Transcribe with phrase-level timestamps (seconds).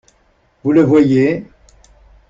[0.63, 1.45] Vous le voyez!